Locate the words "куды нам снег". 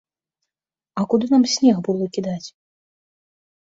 1.11-1.77